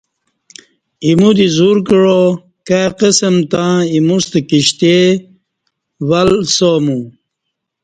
[1.05, 2.19] ایمو دی زور کعا
[2.67, 4.95] کائی قسم تہ اِیموستہ کشتی
[6.07, 6.97] وہ لسا مو